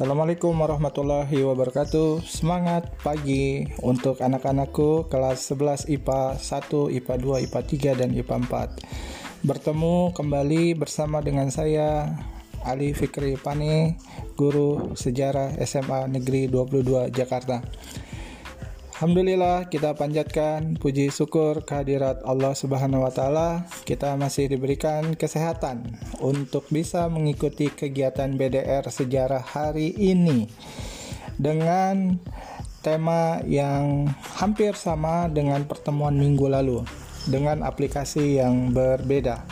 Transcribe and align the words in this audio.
Assalamualaikum 0.00 0.56
warahmatullahi 0.56 1.44
wabarakatuh. 1.44 2.24
Semangat 2.24 2.88
pagi 3.04 3.68
untuk 3.84 4.24
anak-anakku 4.24 5.12
kelas 5.12 5.44
11 5.52 5.92
IPA 5.92 6.40
1, 6.40 6.96
IPA 7.04 7.14
2, 7.20 7.44
IPA 7.44 7.60
3, 7.68 8.00
dan 8.00 8.08
IPA 8.16 8.36
4 8.80 9.44
Bertemu 9.44 10.16
kembali 10.16 10.72
bersama 10.72 11.20
dengan 11.20 11.52
saya 11.52 12.16
Ali 12.64 12.96
Fikri 12.96 13.36
Pani 13.36 13.92
Guru 14.40 14.96
Sejarah 14.96 15.60
SMA 15.68 16.08
Negeri 16.08 16.48
22 16.48 17.12
Jakarta 17.12 17.60
Alhamdulillah 19.00 19.72
kita 19.72 19.96
panjatkan 19.96 20.76
puji 20.76 21.08
syukur 21.08 21.64
kehadirat 21.64 22.20
Allah 22.20 22.52
Subhanahu 22.52 23.00
wa 23.00 23.08
taala. 23.08 23.64
Kita 23.88 24.12
masih 24.20 24.52
diberikan 24.52 25.16
kesehatan 25.16 25.96
untuk 26.20 26.68
bisa 26.68 27.08
mengikuti 27.08 27.72
kegiatan 27.72 28.28
BDR 28.36 28.84
sejarah 28.84 29.40
hari 29.40 29.96
ini 29.96 30.52
dengan 31.40 32.20
tema 32.84 33.40
yang 33.48 34.04
hampir 34.36 34.76
sama 34.76 35.32
dengan 35.32 35.64
pertemuan 35.64 36.20
minggu 36.20 36.52
lalu 36.52 36.84
dengan 37.24 37.64
aplikasi 37.64 38.36
yang 38.36 38.76
berbeda. 38.76 39.48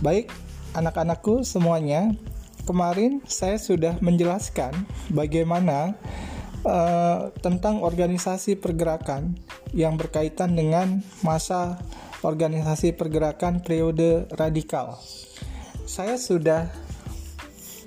Baik, 0.00 0.32
anak-anakku 0.72 1.44
semuanya, 1.44 2.16
kemarin 2.64 3.20
saya 3.28 3.60
sudah 3.60 4.00
menjelaskan 4.00 4.72
bagaimana 5.12 6.00
uh, 6.64 7.30
tentang 7.38 7.84
organisasi 7.84 8.58
pergerakan 8.58 9.36
yang 9.76 10.00
berkaitan 10.00 10.56
dengan 10.56 11.04
masa 11.22 11.78
organisasi 12.24 12.96
pergerakan 12.98 13.62
periode 13.62 14.26
radikal. 14.34 14.98
Saya 15.86 16.18
sudah 16.18 16.70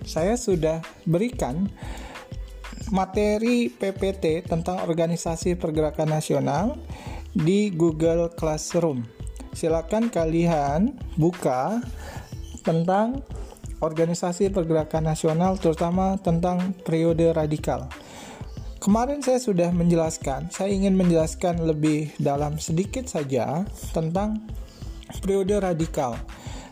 saya 0.01 0.33
sudah 0.33 0.81
berikan 1.05 1.69
materi 2.91 3.71
PPT 3.71 4.43
tentang 4.43 4.83
organisasi 4.83 5.55
pergerakan 5.55 6.11
nasional 6.11 6.75
di 7.31 7.71
Google 7.71 8.33
Classroom. 8.35 9.07
Silakan 9.55 10.11
kalian 10.11 10.95
buka 11.15 11.79
tentang 12.63 13.23
organisasi 13.81 14.53
pergerakan 14.53 15.11
nasional 15.11 15.57
terutama 15.57 16.15
tentang 16.21 16.75
periode 16.85 17.33
radikal. 17.33 17.89
Kemarin 18.81 19.21
saya 19.21 19.37
sudah 19.37 19.69
menjelaskan, 19.69 20.49
saya 20.49 20.73
ingin 20.73 20.97
menjelaskan 20.97 21.61
lebih 21.69 22.17
dalam 22.17 22.57
sedikit 22.57 23.05
saja 23.05 23.61
tentang 23.93 24.41
periode 25.21 25.53
radikal. 25.61 26.17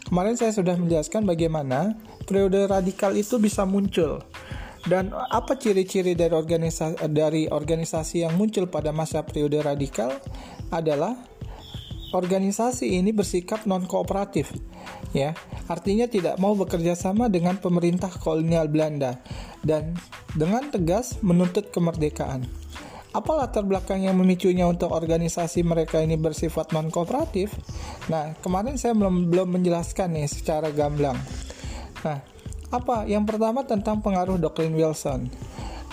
Kemarin 0.09 0.33
saya 0.33 0.49
sudah 0.49 0.73
menjelaskan 0.73 1.29
bagaimana 1.29 1.93
periode 2.25 2.65
radikal 2.65 3.13
itu 3.13 3.37
bisa 3.37 3.61
muncul 3.61 4.25
dan 4.89 5.13
apa 5.13 5.53
ciri-ciri 5.53 6.17
dari 6.17 6.33
organisasi 6.33 6.97
dari 7.13 7.45
organisasi 7.45 8.25
yang 8.25 8.33
muncul 8.33 8.65
pada 8.65 8.89
masa 8.89 9.21
periode 9.21 9.61
radikal 9.61 10.09
adalah 10.73 11.13
organisasi 12.11 12.97
ini 12.97 13.13
bersikap 13.13 13.65
non 13.69 13.85
kooperatif 13.85 14.53
ya 15.13 15.33
artinya 15.69 16.05
tidak 16.09 16.37
mau 16.41 16.53
bekerja 16.57 16.93
sama 16.97 17.29
dengan 17.29 17.57
pemerintah 17.57 18.09
kolonial 18.09 18.69
Belanda 18.69 19.21
dan 19.65 19.95
dengan 20.33 20.69
tegas 20.71 21.19
menuntut 21.19 21.73
kemerdekaan. 21.73 22.47
Apa 23.09 23.41
latar 23.41 23.65
belakang 23.65 24.05
yang 24.05 24.21
memicunya 24.21 24.69
untuk 24.69 24.93
organisasi 24.93 25.65
mereka 25.65 25.97
ini 25.97 26.13
bersifat 26.13 26.69
non 26.77 26.93
kooperatif? 26.93 27.49
Nah, 28.05 28.37
kemarin 28.37 28.77
saya 28.77 28.93
belum 28.93 29.33
belum 29.33 29.57
menjelaskan 29.57 30.13
nih 30.13 30.29
secara 30.29 30.69
gamblang. 30.69 31.17
Nah, 32.05 32.21
apa? 32.69 33.09
Yang 33.09 33.33
pertama 33.33 33.65
tentang 33.65 34.05
pengaruh 34.05 34.37
doktrin 34.37 34.77
Wilson. 34.77 35.25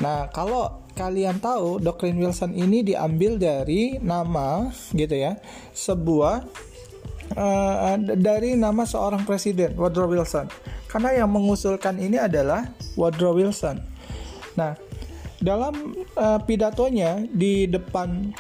Nah, 0.05 0.29
kalau 0.29 0.86
kalian 0.97 1.37
tahu 1.39 1.77
doktrin 1.79 2.17
Wilson 2.17 2.57
ini 2.57 2.81
diambil 2.81 3.37
dari 3.37 4.01
nama 4.01 4.73
gitu 4.97 5.13
ya, 5.13 5.37
sebuah 5.77 6.49
uh, 7.37 7.95
dari 8.17 8.57
nama 8.57 8.89
seorang 8.89 9.29
presiden 9.29 9.77
Woodrow 9.77 10.09
Wilson. 10.09 10.49
Karena 10.89 11.13
yang 11.13 11.29
mengusulkan 11.29 12.01
ini 12.01 12.17
adalah 12.17 12.73
Woodrow 12.97 13.37
Wilson. 13.37 13.85
Nah, 14.57 14.73
dalam 15.37 15.93
uh, 16.17 16.41
pidatonya 16.41 17.29
di 17.29 17.69
depan 17.69 18.33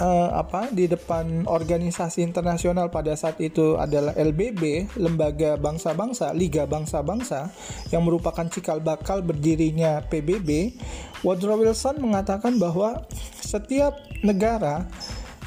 uh, 0.00 0.34
apa 0.34 0.72
di 0.72 0.88
depan 0.88 1.44
organisasi 1.46 2.24
internasional 2.24 2.88
pada 2.88 3.14
saat 3.14 3.38
itu 3.38 3.76
adalah 3.76 4.16
LBB 4.16 4.96
Lembaga 4.96 5.60
Bangsa-Bangsa 5.60 6.32
Liga 6.32 6.64
Bangsa-Bangsa 6.64 7.52
yang 7.92 8.02
merupakan 8.02 8.48
cikal 8.48 8.80
bakal 8.80 9.20
berdirinya 9.20 10.02
PBB 10.08 10.74
Woodrow 11.22 11.60
Wilson 11.60 12.00
mengatakan 12.00 12.56
bahwa 12.56 13.04
setiap 13.44 13.94
negara 14.24 14.88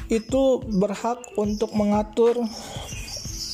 itu 0.06 0.62
berhak 0.78 1.18
untuk 1.34 1.74
mengatur 1.74 2.38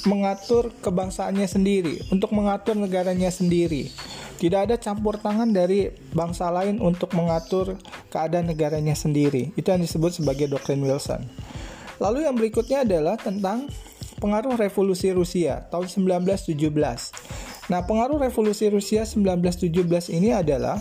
mengatur 0.08 0.72
kebangsaannya 0.80 1.44
sendiri, 1.44 2.00
untuk 2.08 2.32
mengatur 2.32 2.72
negaranya 2.72 3.28
sendiri. 3.28 3.92
Tidak 4.40 4.56
ada 4.56 4.80
campur 4.80 5.20
tangan 5.20 5.52
dari 5.52 5.92
bangsa 6.16 6.48
lain 6.48 6.80
untuk 6.80 7.12
mengatur 7.12 7.76
keadaan 8.08 8.48
negaranya 8.48 8.96
sendiri. 8.96 9.52
Itu 9.52 9.68
yang 9.68 9.84
disebut 9.84 10.16
sebagai 10.16 10.48
doktrin 10.48 10.80
Wilson. 10.80 11.28
Lalu 12.00 12.24
yang 12.24 12.40
berikutnya 12.40 12.88
adalah 12.88 13.20
tentang 13.20 13.68
pengaruh 14.16 14.56
revolusi 14.56 15.12
Rusia 15.12 15.68
tahun 15.68 15.92
1917. 15.92 16.56
Nah, 17.68 17.84
pengaruh 17.84 18.16
revolusi 18.16 18.72
Rusia 18.72 19.04
1917 19.04 20.08
ini 20.08 20.32
adalah 20.32 20.80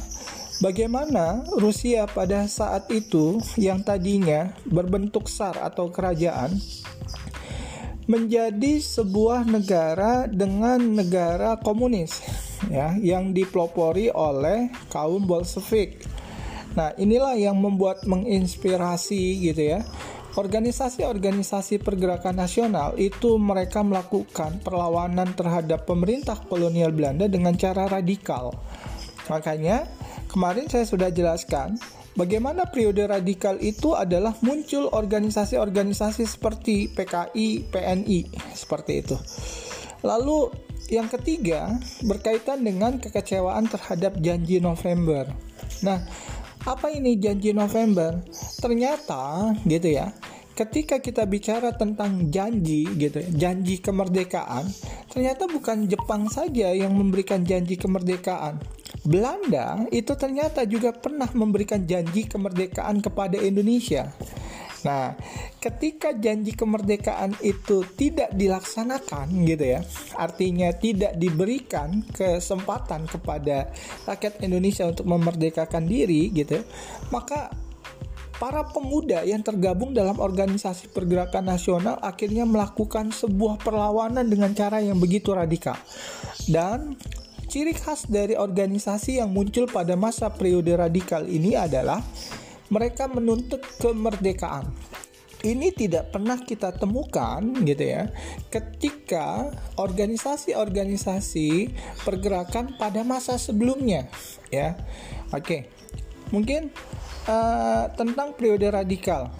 bagaimana 0.63 1.43
Rusia 1.59 2.07
pada 2.07 2.47
saat 2.47 2.87
itu 2.87 3.43
yang 3.59 3.83
tadinya 3.83 4.55
berbentuk 4.63 5.27
SAR 5.27 5.59
atau 5.59 5.91
kerajaan 5.91 6.55
menjadi 8.07 8.79
sebuah 8.79 9.43
negara 9.45 10.31
dengan 10.31 10.79
negara 10.81 11.59
komunis 11.59 12.23
ya 12.67 12.99
yang 12.99 13.31
dipelopori 13.31 14.11
oleh 14.11 14.67
kaum 14.91 15.23
Bolshevik. 15.23 16.03
Nah, 16.75 16.91
inilah 16.99 17.39
yang 17.39 17.55
membuat 17.55 18.03
menginspirasi 18.03 19.39
gitu 19.47 19.79
ya. 19.79 19.79
Organisasi-organisasi 20.37 21.81
pergerakan 21.81 22.37
nasional 22.37 22.93
itu 22.99 23.39
mereka 23.41 23.81
melakukan 23.81 24.61
perlawanan 24.61 25.33
terhadap 25.33 25.89
pemerintah 25.89 26.37
kolonial 26.45 26.93
Belanda 26.93 27.25
dengan 27.25 27.57
cara 27.57 27.89
radikal. 27.89 28.53
Makanya, 29.27 29.89
kemarin 30.29 30.69
saya 30.69 30.85
sudah 30.85 31.09
jelaskan 31.09 31.75
Bagaimana 32.19 32.67
periode 32.67 33.07
radikal 33.07 33.55
itu 33.63 33.95
adalah 33.95 34.35
muncul 34.43 34.91
organisasi-organisasi 34.91 36.27
seperti 36.27 36.91
PKI, 36.91 37.71
PNI, 37.71 38.19
seperti 38.51 38.93
itu. 38.99 39.15
Lalu 40.01 40.53
yang 40.89 41.05
ketiga 41.11 41.77
berkaitan 42.01 42.65
dengan 42.65 42.97
kekecewaan 42.97 43.69
terhadap 43.69 44.17
janji 44.23 44.57
November. 44.57 45.29
Nah, 45.85 46.01
apa 46.65 46.91
ini 46.91 47.15
janji 47.19 47.53
November? 47.53 48.19
Ternyata 48.59 49.53
gitu 49.63 49.89
ya, 49.95 50.11
ketika 50.57 50.99
kita 50.99 51.23
bicara 51.23 51.71
tentang 51.71 52.27
janji 52.27 52.83
gitu 52.99 53.23
ya, 53.23 53.29
janji 53.31 53.79
kemerdekaan, 53.79 54.67
ternyata 55.07 55.47
bukan 55.47 55.87
Jepang 55.87 56.27
saja 56.27 56.75
yang 56.75 56.91
memberikan 56.97 57.47
janji 57.47 57.79
kemerdekaan. 57.79 58.59
Belanda 59.07 59.87
itu 59.95 60.11
ternyata 60.19 60.67
juga 60.67 60.91
pernah 60.91 61.31
memberikan 61.31 61.87
janji 61.87 62.27
kemerdekaan 62.27 62.99
kepada 62.99 63.39
Indonesia. 63.39 64.11
Nah, 64.85 65.15
ketika 65.59 66.15
janji 66.15 66.55
kemerdekaan 66.55 67.35
itu 67.43 67.83
tidak 67.99 68.31
dilaksanakan 68.31 69.27
gitu 69.43 69.65
ya, 69.77 69.81
artinya 70.15 70.71
tidak 70.75 71.15
diberikan 71.19 72.03
kesempatan 72.15 73.07
kepada 73.07 73.71
rakyat 74.07 74.39
Indonesia 74.43 74.87
untuk 74.87 75.07
memerdekakan 75.07 75.83
diri 75.83 76.31
gitu, 76.31 76.63
maka 77.11 77.51
para 78.39 78.63
pemuda 78.71 79.27
yang 79.27 79.43
tergabung 79.43 79.91
dalam 79.91 80.15
organisasi 80.15 80.95
pergerakan 80.95 81.51
nasional 81.51 81.99
akhirnya 81.99 82.47
melakukan 82.47 83.11
sebuah 83.11 83.59
perlawanan 83.59 84.23
dengan 84.31 84.55
cara 84.55 84.79
yang 84.79 84.95
begitu 84.95 85.35
radikal. 85.35 85.75
Dan 86.47 86.95
Ciri 87.49 87.73
khas 87.73 88.05
dari 88.05 88.37
organisasi 88.37 89.17
yang 89.17 89.33
muncul 89.33 89.65
pada 89.65 89.97
masa 89.97 90.29
periode 90.29 90.69
radikal 90.69 91.25
ini 91.25 91.57
adalah 91.57 91.97
mereka 92.69 93.09
menuntut 93.09 93.61
kemerdekaan. 93.81 94.69
Ini 95.39 95.71
tidak 95.71 96.11
pernah 96.11 96.35
kita 96.35 96.75
temukan 96.75 97.39
gitu 97.63 97.79
ya 97.79 98.11
ketika 98.51 99.47
organisasi-organisasi 99.79 101.71
pergerakan 102.03 102.75
pada 102.75 103.07
masa 103.07 103.39
sebelumnya 103.39 104.11
ya. 104.51 104.75
Oke. 105.31 105.71
Mungkin 106.29 106.69
uh, 107.25 107.87
tentang 107.95 108.35
periode 108.35 108.67
radikal. 108.67 109.31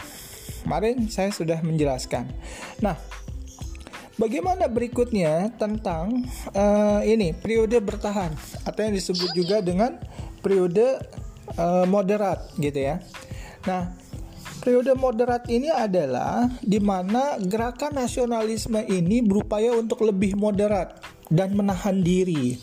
Kemarin 0.64 1.12
saya 1.12 1.36
sudah 1.36 1.60
menjelaskan. 1.62 2.32
Nah, 2.80 2.96
Bagaimana 4.20 4.68
berikutnya 4.68 5.48
tentang 5.56 6.28
uh, 6.52 7.00
ini 7.08 7.32
periode 7.32 7.80
bertahan 7.80 8.36
atau 8.68 8.82
yang 8.84 8.92
disebut 8.92 9.32
juga 9.32 9.64
dengan 9.64 9.96
periode 10.44 11.00
uh, 11.58 11.86
moderat 11.90 12.52
gitu 12.60 12.78
ya. 12.78 13.02
Nah, 13.66 13.94
periode 14.62 14.94
moderat 14.94 15.48
ini 15.48 15.72
adalah 15.72 16.46
di 16.60 16.78
mana 16.84 17.40
gerakan 17.40 17.98
nasionalisme 17.98 18.84
ini 18.86 19.24
berupaya 19.24 19.74
untuk 19.74 20.04
lebih 20.04 20.36
moderat 20.36 21.00
dan 21.32 21.56
menahan 21.56 22.02
diri. 22.04 22.58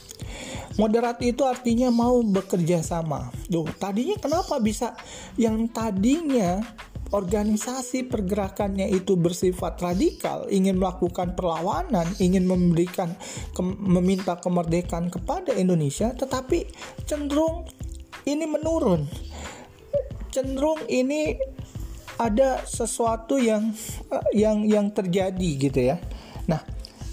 Moderat 0.77 1.25
itu 1.25 1.41
artinya 1.49 1.89
mau 1.89 2.21
bekerja 2.21 2.85
sama. 2.85 3.33
Duh, 3.49 3.65
tadinya 3.81 4.21
kenapa 4.21 4.61
bisa 4.61 4.93
yang 5.41 5.73
tadinya 5.73 6.61
organisasi 7.15 8.11
pergerakannya 8.11 8.91
itu 8.91 9.15
bersifat 9.15 9.79
radikal, 9.79 10.51
ingin 10.51 10.77
melakukan 10.77 11.39
perlawanan, 11.39 12.05
ingin 12.19 12.45
memberikan 12.45 13.15
meminta 13.81 14.37
kemerdekaan 14.37 15.09
kepada 15.09 15.55
Indonesia, 15.55 16.11
tetapi 16.13 16.67
cenderung 17.07 17.65
ini 18.27 18.45
menurun. 18.45 19.07
Cenderung 20.35 20.83
ini 20.91 21.39
ada 22.19 22.67
sesuatu 22.67 23.39
yang 23.39 23.73
eh, 24.13 24.27
yang 24.37 24.67
yang 24.67 24.91
terjadi 24.91 25.51
gitu 25.57 25.81
ya. 25.95 25.97
Nah, 26.51 26.61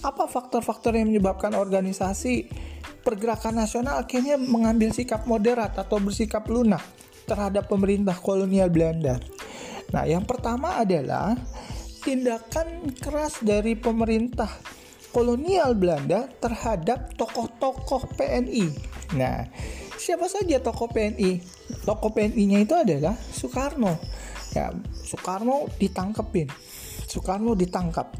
apa 0.03 0.27
faktor-faktor 0.27 0.97
yang 0.97 1.13
menyebabkan 1.13 1.55
organisasi 1.55 2.49
pergerakan 3.05 3.63
nasional 3.63 4.01
akhirnya 4.01 4.35
mengambil 4.35 4.91
sikap 4.91 5.23
moderat 5.29 5.77
atau 5.77 6.01
bersikap 6.01 6.43
lunak 6.49 6.83
terhadap 7.29 7.69
pemerintah 7.69 8.17
kolonial 8.19 8.67
Belanda? 8.67 9.21
Nah, 9.93 10.03
yang 10.09 10.25
pertama 10.25 10.81
adalah 10.81 11.37
tindakan 12.03 12.91
keras 12.97 13.39
dari 13.39 13.77
pemerintah 13.79 14.49
kolonial 15.13 15.77
Belanda 15.77 16.25
terhadap 16.41 17.13
tokoh-tokoh 17.15 18.17
PNI. 18.17 18.65
Nah, 19.13 19.45
siapa 20.03 20.27
saja 20.27 20.59
tokoh 20.59 20.91
PNI? 20.91 21.39
Tokoh 21.87 22.11
PNI-nya 22.11 22.59
itu 22.59 22.75
adalah 22.75 23.15
Soekarno. 23.15 23.95
Ya, 24.51 24.75
Soekarno 24.91 25.71
ditangkepin. 25.79 26.51
Soekarno 27.07 27.55
ditangkap. 27.55 28.11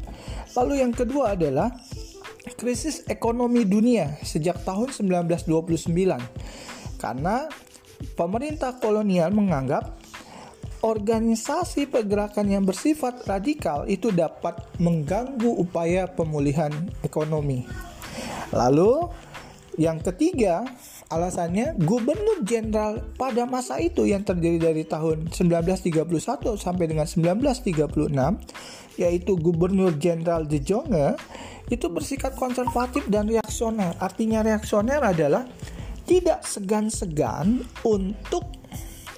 Lalu 0.56 0.80
yang 0.80 0.96
kedua 0.96 1.36
adalah 1.36 1.68
krisis 2.56 3.04
ekonomi 3.04 3.68
dunia 3.68 4.16
sejak 4.24 4.64
tahun 4.64 4.96
1929. 4.96 5.92
Karena 6.96 7.44
pemerintah 8.16 8.80
kolonial 8.80 9.28
menganggap 9.36 10.00
organisasi 10.84 11.88
pergerakan 11.88 12.48
yang 12.48 12.64
bersifat 12.64 13.24
radikal 13.28 13.88
itu 13.88 14.12
dapat 14.12 14.56
mengganggu 14.80 15.48
upaya 15.48 16.04
pemulihan 16.08 16.72
ekonomi. 17.00 17.64
Lalu, 18.52 19.08
yang 19.80 19.98
ketiga, 20.04 20.62
alasannya 21.14 21.78
gubernur 21.78 22.42
jenderal 22.42 23.00
pada 23.14 23.46
masa 23.46 23.78
itu 23.78 24.04
yang 24.04 24.26
terdiri 24.26 24.58
dari 24.58 24.82
tahun 24.82 25.30
1931 25.30 25.94
sampai 26.58 26.84
dengan 26.90 27.06
1936 27.06 28.98
yaitu 28.98 29.32
gubernur 29.38 29.94
jenderal 29.98 30.46
De 30.46 30.58
Jonge 30.58 31.18
itu 31.72 31.88
bersikap 31.88 32.36
konservatif 32.36 33.08
dan 33.08 33.30
reaksioner. 33.30 33.96
Artinya 33.98 34.44
reaksioner 34.44 35.00
adalah 35.00 35.48
tidak 36.04 36.44
segan-segan 36.44 37.64
untuk 37.82 38.44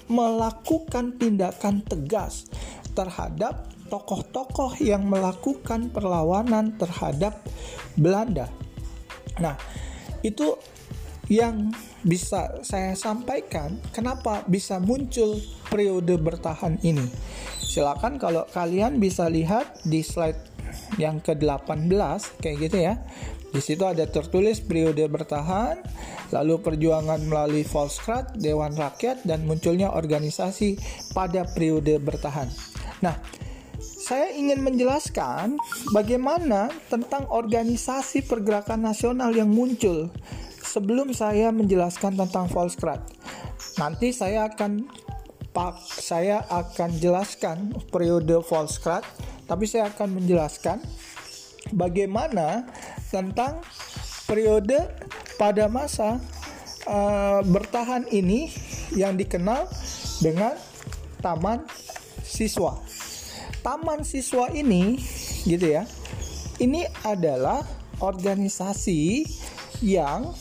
melakukan 0.07 1.19
tindakan 1.19 1.83
tegas 1.83 2.47
terhadap 2.95 3.67
tokoh-tokoh 3.91 4.79
yang 4.79 5.07
melakukan 5.07 5.91
perlawanan 5.91 6.79
terhadap 6.79 7.43
Belanda. 7.99 8.51
Nah, 9.43 9.59
itu 10.23 10.55
yang 11.27 11.75
bisa 12.07 12.63
saya 12.63 12.95
sampaikan 12.95 13.83
kenapa 13.91 14.47
bisa 14.47 14.79
muncul 14.79 15.43
periode 15.67 16.15
bertahan 16.23 16.79
ini. 16.87 17.07
Silakan 17.59 18.17
kalau 18.17 18.47
kalian 18.55 19.03
bisa 19.03 19.27
lihat 19.27 19.83
di 19.83 20.01
slide 20.07 20.39
yang 20.97 21.19
ke-18 21.19 21.91
kayak 22.39 22.57
gitu 22.71 22.79
ya. 22.79 22.95
Di 23.51 23.61
situ 23.65 23.89
ada 23.89 24.05
tertulis 24.05 24.61
periode 24.61 25.07
bertahan, 25.09 25.81
lalu 26.35 26.61
perjuangan 26.61 27.23
melalui 27.25 27.65
Volkskrad, 27.65 28.37
Dewan 28.37 28.77
Rakyat, 28.77 29.25
dan 29.25 29.49
munculnya 29.49 29.97
organisasi 29.97 30.77
pada 31.17 31.47
periode 31.49 31.97
bertahan. 31.97 32.53
Nah, 33.01 33.17
saya 33.81 34.31
ingin 34.35 34.61
menjelaskan 34.63 35.59
bagaimana 35.91 36.71
tentang 36.93 37.27
organisasi 37.33 38.29
pergerakan 38.29 38.87
nasional 38.87 39.35
yang 39.35 39.51
muncul 39.51 40.13
sebelum 40.67 41.15
saya 41.15 41.55
menjelaskan 41.55 42.19
tentang 42.19 42.51
Volkskrad. 42.51 43.01
Nanti 43.79 44.11
saya 44.11 44.51
akan 44.51 44.91
pak 45.55 45.79
saya 45.81 46.45
akan 46.51 46.91
jelaskan 47.01 47.73
periode 47.89 48.43
Volkskrad, 48.45 49.07
tapi 49.47 49.65
saya 49.65 49.89
akan 49.95 50.21
menjelaskan 50.21 50.83
bagaimana 51.73 52.67
tentang 53.09 53.63
periode 54.27 54.77
pada 55.39 55.71
masa 55.71 56.19
uh, 56.91 57.41
bertahan 57.47 58.05
ini 58.11 58.51
yang 58.93 59.15
dikenal 59.15 59.71
dengan 60.19 60.59
taman 61.23 61.63
siswa. 62.27 62.83
Taman 63.63 64.03
siswa 64.03 64.51
ini 64.53 64.99
gitu 65.47 65.79
ya. 65.79 65.87
Ini 66.57 66.89
adalah 67.05 67.61
organisasi 68.01 69.29
yang 69.85 70.33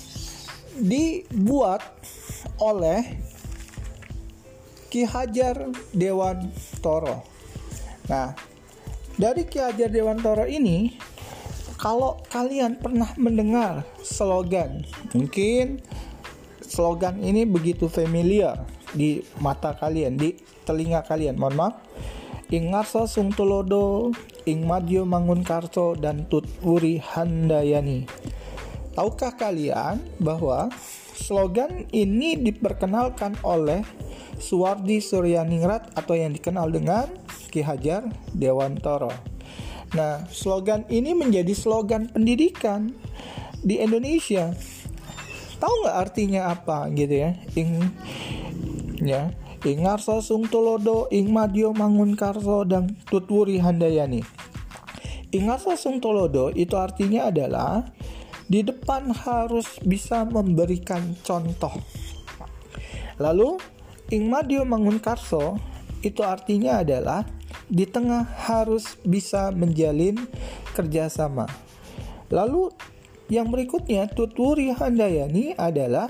dibuat 0.79 1.81
oleh 2.59 3.03
Ki 4.91 5.03
Hajar 5.03 5.71
Dewan 5.91 6.51
Toro. 6.79 7.23
Nah, 8.07 8.31
dari 9.19 9.43
Ki 9.47 9.59
Hajar 9.59 9.91
Dewan 9.91 10.19
Toro 10.23 10.47
ini 10.47 10.95
kalau 11.75 12.23
kalian 12.31 12.79
pernah 12.79 13.11
mendengar 13.19 13.83
slogan, 13.99 14.87
mungkin 15.11 15.83
slogan 16.63 17.19
ini 17.19 17.43
begitu 17.43 17.91
familiar 17.91 18.63
di 18.95 19.19
mata 19.43 19.75
kalian, 19.75 20.15
di 20.15 20.39
telinga 20.63 21.03
kalian. 21.03 21.35
Mohon 21.35 21.55
maaf. 21.59 21.75
Ing 22.53 22.69
tulodo, 23.33 24.13
ing 24.45 24.69
madyo 24.69 25.03
mangun 25.03 25.41
dan 25.99 26.29
tut 26.29 26.45
uri 26.61 27.01
handayani. 27.01 28.05
Tahukah 28.95 29.35
kalian 29.35 29.99
bahwa 30.23 30.71
slogan 31.19 31.83
ini 31.91 32.39
diperkenalkan 32.39 33.35
oleh 33.43 33.83
Suwardi 34.39 35.03
Suryaningrat 35.03 35.91
atau 35.99 36.15
yang 36.15 36.31
dikenal 36.31 36.71
dengan 36.71 37.11
Ki 37.51 37.59
Hajar 37.59 38.07
Dewantoro. 38.31 39.11
Nah, 39.95 40.27
slogan 40.31 40.87
ini 40.91 41.11
menjadi 41.15 41.51
slogan 41.51 42.07
pendidikan 42.11 42.95
di 43.63 43.79
Indonesia. 43.79 44.51
Tahu 45.59 45.73
nggak 45.83 45.97
artinya 45.99 46.51
apa 46.51 46.91
gitu 46.91 47.15
ya? 47.15 47.31
Ing 47.55 47.79
ya, 48.99 49.31
ing 49.63 49.87
ngarso 49.87 50.19
sung 50.19 50.47
tulodo, 50.51 51.07
ing 51.15 51.31
madio 51.31 51.71
mangun 51.71 52.15
karso 52.19 52.67
dan 52.67 52.95
tutwuri 53.07 53.59
handayani. 53.59 54.19
Ing 55.31 55.47
ngarso 55.47 55.79
sung 55.79 56.03
tulodo 56.03 56.51
itu 56.51 56.75
artinya 56.75 57.31
adalah 57.31 57.94
di 58.45 58.61
depan 58.61 59.09
harus 59.13 59.65
bisa 59.81 60.25
memberikan 60.25 61.17
contoh. 61.25 61.73
Lalu 63.17 63.57
ing 64.13 64.29
madio 64.29 64.61
mangun 64.67 65.01
karso 65.01 65.57
itu 66.05 66.21
artinya 66.21 66.85
adalah 66.85 67.25
di 67.65 67.89
tengah 67.89 68.27
harus 68.45 69.01
bisa 69.01 69.49
menjalin 69.49 70.21
kerjasama. 70.77 71.49
Lalu 72.29 72.69
yang 73.31 73.49
berikutnya 73.49 74.05
Tuturi 74.13 74.69
Handayani 74.69 75.57
adalah 75.57 76.05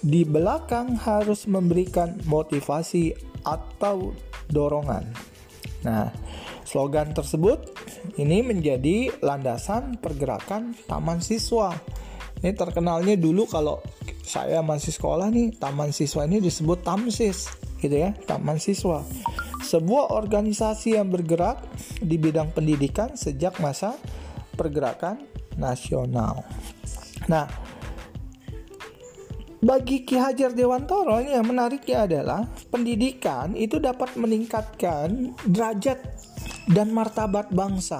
di 0.00 0.24
belakang 0.24 0.96
harus 0.96 1.44
memberikan 1.44 2.16
motivasi 2.24 3.12
atau 3.44 4.16
dorongan. 4.48 5.04
Nah, 5.84 6.08
slogan 6.70 7.10
tersebut 7.10 7.74
ini 8.22 8.46
menjadi 8.46 9.10
landasan 9.18 9.98
pergerakan 9.98 10.78
taman 10.86 11.18
siswa. 11.18 11.74
Ini 12.38 12.54
terkenalnya 12.54 13.18
dulu 13.18 13.50
kalau 13.50 13.82
saya 14.22 14.62
masih 14.62 14.94
sekolah 14.94 15.28
nih, 15.34 15.58
taman 15.58 15.90
siswa 15.90 16.24
ini 16.24 16.38
disebut 16.38 16.86
Tamsis, 16.86 17.50
gitu 17.82 17.96
ya, 17.98 18.14
taman 18.24 18.62
siswa 18.62 19.02
sebuah 19.70 20.10
organisasi 20.10 20.98
yang 20.98 21.14
bergerak 21.14 21.62
di 22.02 22.18
bidang 22.18 22.50
pendidikan 22.50 23.14
sejak 23.14 23.62
masa 23.62 23.94
pergerakan 24.58 25.22
nasional. 25.54 26.42
Nah, 27.30 27.46
bagi 29.62 30.02
Ki 30.02 30.18
Hajar 30.18 30.56
Dewantoro 30.56 31.22
yang 31.22 31.46
menariknya 31.46 32.08
adalah 32.10 32.42
pendidikan 32.72 33.54
itu 33.54 33.78
dapat 33.78 34.18
meningkatkan 34.18 35.38
derajat 35.46 36.02
dan 36.70 36.94
martabat 36.94 37.50
bangsa. 37.50 37.98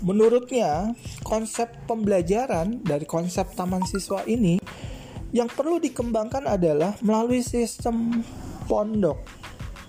Menurutnya, 0.00 0.96
konsep 1.20 1.68
pembelajaran 1.84 2.80
dari 2.80 3.04
konsep 3.04 3.52
taman 3.52 3.84
siswa 3.84 4.24
ini 4.24 4.56
Yang 5.30 5.54
perlu 5.54 5.78
dikembangkan 5.78 6.42
adalah 6.50 6.98
melalui 7.06 7.38
sistem 7.38 8.18
pondok. 8.66 9.22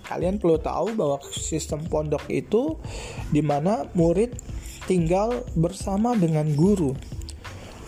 Kalian 0.06 0.38
perlu 0.38 0.54
tahu 0.62 0.94
bahwa 0.94 1.18
sistem 1.34 1.82
pondok 1.82 2.22
itu 2.30 2.78
di 3.34 3.42
mana 3.42 3.90
murid 3.98 4.38
tinggal 4.86 5.42
bersama 5.58 6.14
dengan 6.14 6.46
guru. 6.54 6.94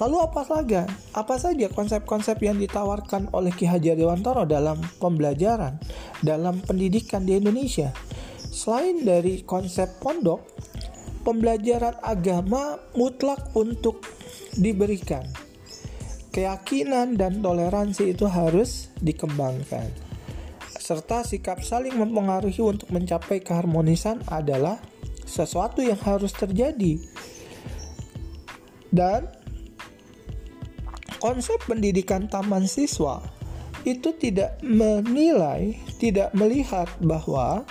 Lalu 0.02 0.16
apa 0.18 0.42
saja? 0.42 0.82
Apa 1.14 1.38
saja 1.38 1.70
konsep-konsep 1.70 2.42
yang 2.42 2.58
ditawarkan 2.58 3.30
oleh 3.30 3.54
Ki 3.54 3.70
Hajar 3.70 3.94
Dewantara 3.94 4.42
dalam 4.42 4.82
pembelajaran, 4.98 5.78
dalam 6.26 6.58
pendidikan 6.58 7.22
di 7.22 7.38
Indonesia? 7.38 7.94
Selain 8.54 9.02
dari 9.02 9.42
konsep 9.42 9.98
pondok, 9.98 10.46
pembelajaran 11.26 11.98
agama 12.06 12.78
mutlak 12.94 13.50
untuk 13.58 14.06
diberikan 14.54 15.26
keyakinan 16.34 17.14
dan 17.14 17.38
toleransi 17.38 18.10
itu 18.10 18.26
harus 18.26 18.90
dikembangkan. 18.98 19.86
Serta 20.66 21.22
sikap 21.22 21.62
saling 21.62 21.94
mempengaruhi 21.94 22.58
untuk 22.58 22.90
mencapai 22.90 23.38
keharmonisan 23.38 24.22
adalah 24.26 24.82
sesuatu 25.26 25.82
yang 25.82 25.96
harus 26.02 26.34
terjadi. 26.34 26.98
Dan 28.90 29.30
konsep 31.22 31.58
pendidikan 31.66 32.26
taman 32.26 32.66
siswa 32.66 33.22
itu 33.86 34.14
tidak 34.18 34.58
menilai, 34.62 35.78
tidak 35.98 36.34
melihat 36.34 36.90
bahwa 36.98 37.62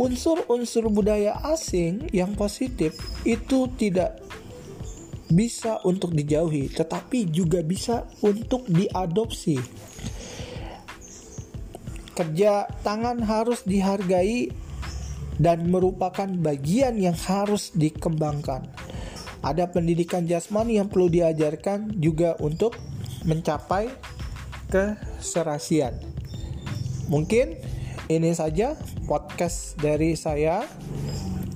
unsur-unsur 0.00 0.88
budaya 0.88 1.36
asing 1.52 2.08
yang 2.08 2.32
positif 2.32 2.96
itu 3.28 3.68
tidak 3.76 4.16
bisa 5.28 5.78
untuk 5.84 6.16
dijauhi, 6.16 6.72
tetapi 6.72 7.28
juga 7.28 7.60
bisa 7.60 8.08
untuk 8.24 8.64
diadopsi. 8.66 9.60
Kerja 12.16 12.66
tangan 12.82 13.22
harus 13.22 13.62
dihargai 13.62 14.50
dan 15.40 15.68
merupakan 15.68 16.26
bagian 16.26 16.96
yang 16.96 17.16
harus 17.16 17.72
dikembangkan. 17.72 18.66
Ada 19.40 19.72
pendidikan 19.72 20.28
jasmani 20.28 20.76
yang 20.76 20.92
perlu 20.92 21.08
diajarkan 21.08 21.96
juga 21.96 22.36
untuk 22.44 22.76
mencapai 23.24 23.88
keserasian. 24.68 25.96
Mungkin 27.08 27.56
ini 28.10 28.34
saja 28.34 28.74
podcast 29.06 29.78
dari 29.78 30.18
saya 30.18 30.66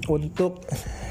untuk 0.07 0.63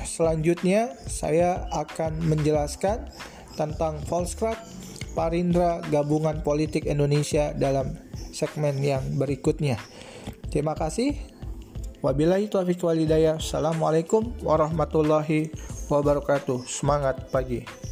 selanjutnya 0.07 0.95
saya 1.03 1.67
akan 1.75 2.23
menjelaskan 2.31 3.11
tentang 3.59 3.99
Volkskrad 4.07 4.55
Parindra 5.11 5.83
Gabungan 5.91 6.41
Politik 6.47 6.87
Indonesia 6.87 7.51
dalam 7.51 7.99
segmen 8.31 8.79
yang 8.79 9.03
berikutnya. 9.19 9.75
Terima 10.47 10.79
kasih. 10.79 11.19
Wabillahi 11.99 12.47
taufiq 12.47 12.79
walhidayah. 12.79 13.37
Assalamualaikum 13.37 14.31
warahmatullahi 14.41 15.51
wabarakatuh. 15.91 16.63
Semangat 16.65 17.29
pagi. 17.35 17.82